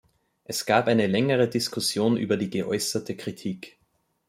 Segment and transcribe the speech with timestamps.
[0.45, 3.77] Es gab eine längere Diskussion über die geäußerte Kritik.